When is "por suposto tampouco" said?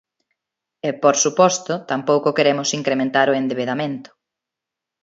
1.03-2.35